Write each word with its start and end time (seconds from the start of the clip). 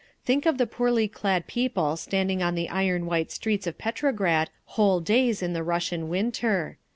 Think 0.25 0.47
of 0.47 0.57
the 0.57 0.65
poorly 0.65 1.07
clad 1.07 1.45
people 1.45 1.95
standing 1.95 2.41
on 2.41 2.55
the 2.55 2.69
iron 2.69 3.05
white 3.05 3.29
streets 3.29 3.67
of 3.67 3.77
Petrograd 3.77 4.49
whole 4.73 4.99
days 4.99 5.43
in 5.43 5.53
the 5.53 5.61
Russian 5.61 6.09
winter! 6.09 6.79